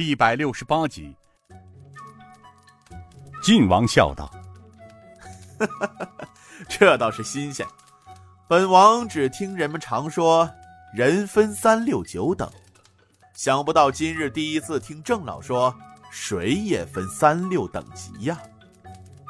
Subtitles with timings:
[0.00, 1.14] 第一百六十八集。
[3.42, 4.32] 晋王笑道：
[6.70, 7.66] “这倒是新鲜。
[8.48, 10.50] 本王只听人们常说，
[10.94, 12.50] 人分三六九等，
[13.34, 15.78] 想不到今日第一次听郑老说，
[16.10, 18.40] 水也分三六等级呀。”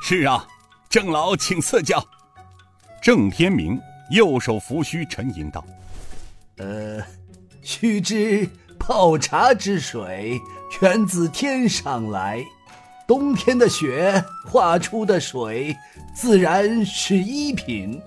[0.01, 0.47] 是啊，
[0.89, 2.01] 郑老请赐教。
[3.03, 3.77] 郑天明
[4.13, 5.67] 右手扶须沉吟道
[6.59, 7.03] ：“呃，
[7.61, 8.49] 须知
[8.81, 10.41] 泡茶之水
[10.81, 12.45] 源自天上来。”
[13.07, 15.77] 冬天的雪化出的水，
[16.15, 18.01] 自然是一品；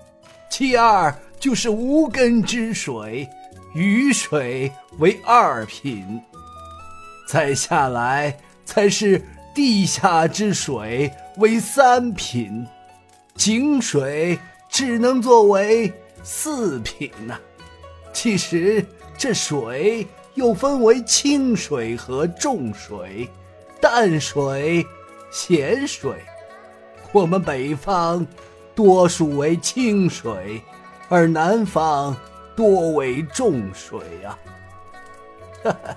[0.48, 3.28] 其二就是无根之水，
[3.74, 6.18] 雨水为二品；
[7.28, 9.22] 再下来才是
[9.54, 12.66] 地下之水为三品，
[13.34, 14.38] 井水
[14.70, 17.38] 只能作为四品呐。
[18.10, 18.82] 其实
[19.18, 23.28] 这水又分为清水和重水。
[23.80, 24.86] 淡水、
[25.30, 26.16] 咸水，
[27.12, 28.26] 我们北方
[28.74, 30.62] 多数为清水，
[31.10, 32.16] 而南方
[32.56, 34.38] 多为重水呀。
[35.62, 35.96] 哈哈，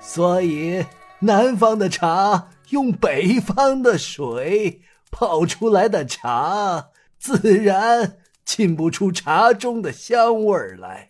[0.00, 0.86] 所以
[1.18, 4.80] 南方的茶用北方的水
[5.10, 11.08] 泡出来的茶，自然浸不出茶中的香味儿来；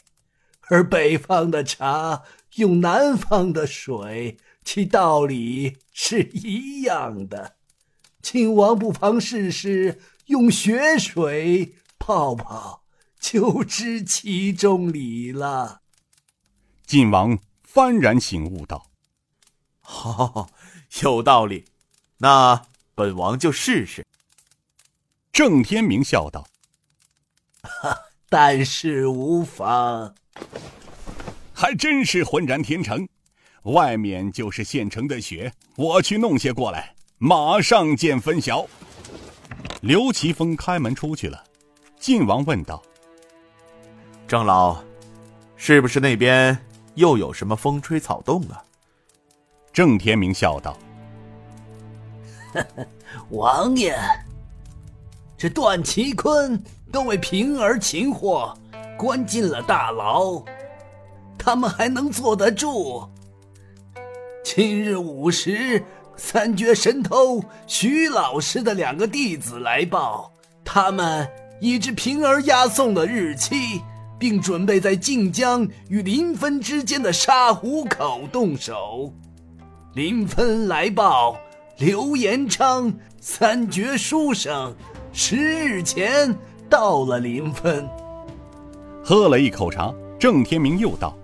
[0.69, 2.23] 而北方的茶
[2.57, 4.39] 用南方的水。
[4.65, 7.57] 其道理是一样的，
[8.23, 12.83] 亲王不妨试试用雪水泡泡，
[13.21, 15.83] 就知其中理了。
[16.87, 17.39] 晋王
[17.71, 18.91] 幡然醒悟道
[19.81, 20.49] ：“好，
[21.03, 21.67] 有道理，
[22.19, 24.07] 那本王就试试。”
[25.31, 26.47] 郑天明笑道
[27.61, 30.15] ：“哈，但是无妨，
[31.55, 33.09] 还真是浑然天成。”
[33.65, 38.67] 外面就是现成的雪，我去弄些过来，马上见分晓。
[39.81, 41.43] 刘奇峰开门出去了，
[41.99, 42.83] 晋王问道
[44.29, 44.83] ：“郑老，
[45.57, 46.59] 是不是那边
[46.95, 48.63] 又有什么风吹草动啊？”
[49.73, 50.77] 郑天明笑道
[53.31, 53.97] ：“王爷，
[55.39, 56.63] 这段奇坤
[56.93, 58.55] 都为平儿擒获，
[58.99, 60.43] 关进了大牢，
[61.45, 63.07] 他们还能坐得住？”
[64.43, 65.83] 今日午时，
[66.17, 70.33] 三绝神偷徐老师的两个弟子来报，
[70.65, 71.29] 他们
[71.61, 73.83] 已知平儿押送的日期，
[74.19, 79.13] 并准备在晋江与临汾之间的沙湖口动手。
[79.95, 81.37] 临汾来报，
[81.79, 84.75] 刘延昌三绝书生
[85.13, 86.37] 十日前
[86.69, 87.89] 到了临汾。
[89.03, 91.17] 喝了一口茶，郑天明又道。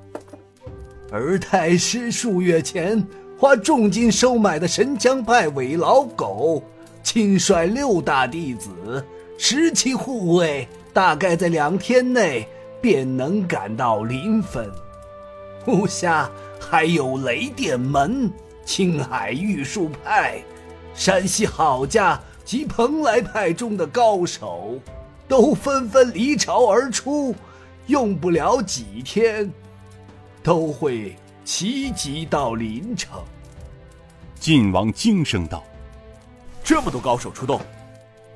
[1.13, 3.05] 而太师数月前
[3.37, 6.63] 花重金收买的神枪派伪老狗，
[7.03, 9.05] 亲率六大弟子，
[9.37, 12.47] 十七护卫，大概在两天内
[12.81, 14.71] 便能赶到临汾。
[15.65, 18.31] 目下还有雷电门、
[18.65, 20.41] 青海玉树派、
[20.95, 24.79] 山西郝家及蓬莱派中的高手，
[25.27, 27.35] 都纷纷离巢而出，
[27.89, 29.51] 用不了几天。
[30.43, 33.23] 都会齐集到临城。
[34.35, 35.63] 晋王惊声道
[36.65, 37.61] ：“这么多高手出动，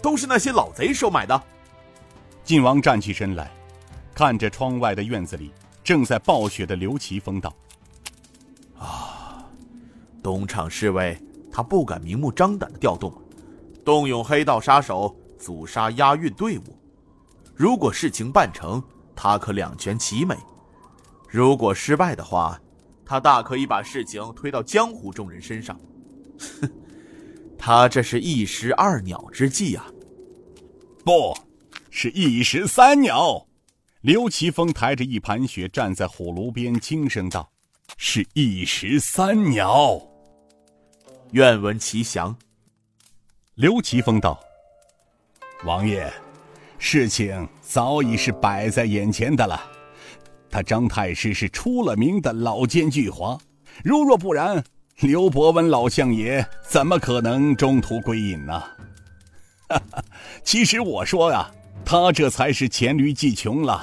[0.02, 1.42] 都是那些老贼收买的。”
[2.44, 3.50] 晋王站起身来，
[4.14, 5.50] 看着窗外的院子里
[5.82, 7.54] 正在暴雪的刘奇峰道
[8.78, 9.46] ：“啊，
[10.22, 11.18] 东厂侍卫
[11.50, 13.10] 他不敢明目张胆的调动，
[13.82, 16.78] 动用黑道杀手阻杀押运队伍。
[17.54, 18.82] 如果事情办成，
[19.16, 20.36] 他可两全其美。”
[21.34, 22.60] 如果失败的话，
[23.04, 25.76] 他大可以把事情推到江湖众人身上。
[26.38, 26.70] 哼，
[27.58, 29.84] 他这是一石二鸟之计啊！
[31.04, 31.36] 不，
[31.90, 33.48] 是一石三鸟。
[34.02, 37.50] 刘奇峰抬着一盘雪站在火炉边，轻声道
[37.98, 40.00] ：“是一石三鸟。”
[41.34, 42.38] 愿闻其详。
[43.56, 44.38] 刘奇峰道
[45.66, 46.08] ：“王爷，
[46.78, 49.60] 事情早已是摆在眼前的了。”
[50.54, 53.36] 他张太师是出了名的老奸巨猾，
[53.82, 54.62] 如若不然，
[55.00, 58.62] 刘伯温老相爷怎么可能中途归隐呢？
[59.68, 60.04] 哈哈，
[60.44, 61.50] 其实我说呀，
[61.84, 63.82] 他这才是黔驴技穷了。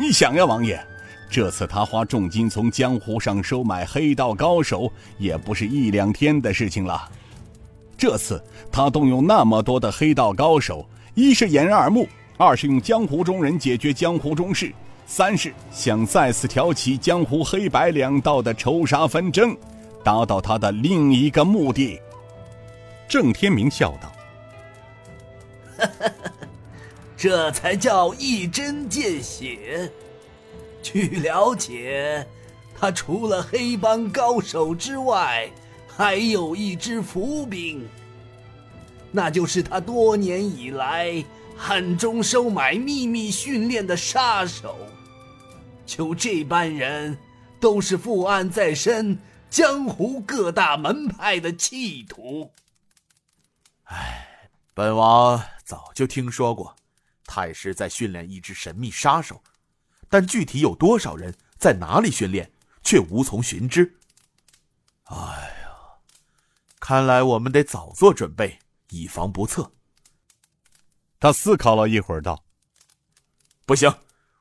[0.00, 0.84] 你想呀，王爷，
[1.30, 7.08] 这次他花重金从江湖上收买黑道高手，也不是一两天的事情了。
[7.96, 8.42] 这次
[8.72, 10.84] 他动用那么多的黑道高手，
[11.14, 14.74] 一是掩人耳目，二是用江湖中人解决江湖中事。
[15.12, 19.56] 三是想再次挑起江湖黑白两道的仇杀纷争，
[20.04, 22.00] 达到他的另一个目的。
[23.08, 24.12] 郑天明笑道：
[27.18, 29.90] “这才叫一针见血。
[30.80, 32.24] 据了解，
[32.78, 35.50] 他除了黑帮高手之外，
[35.88, 37.84] 还有一支伏兵。
[39.10, 41.24] 那就是他多年以来
[41.66, 44.76] 暗中收买、秘密训练的杀手。
[45.90, 47.18] 就这般人，
[47.58, 49.18] 都是负案在身、
[49.50, 52.52] 江湖各大门派的弃徒。”
[53.90, 56.76] 唉，本王早就听说过，
[57.24, 59.42] 太师在训练一支神秘杀手，
[60.08, 62.52] 但具体有多少人，在哪里训练，
[62.84, 63.98] 却无从寻知。
[65.06, 65.72] 哎呀，
[66.78, 68.60] 看来我们得早做准备，
[68.90, 69.72] 以防不测。
[71.18, 72.44] 他思考了一会儿，道
[73.66, 73.92] ：“不行，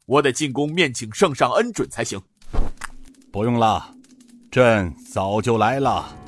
[0.10, 2.20] 我得进宫面请圣上恩准才行。”
[3.32, 3.94] 不用了，
[4.50, 6.19] 朕早就来了。